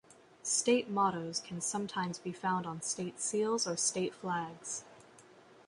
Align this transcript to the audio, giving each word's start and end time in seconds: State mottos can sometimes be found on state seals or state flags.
State 0.41 0.89
mottos 0.89 1.39
can 1.39 1.61
sometimes 1.61 2.17
be 2.17 2.33
found 2.33 2.65
on 2.65 2.81
state 2.81 3.19
seals 3.19 3.67
or 3.67 3.77
state 3.77 4.15
flags. 4.15 4.83